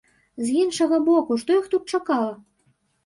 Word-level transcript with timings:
З 0.45 0.55
іншага 0.61 0.99
боку, 1.09 1.37
што 1.43 1.59
іх 1.59 1.69
тут 1.75 1.83
чакала? 1.97 2.33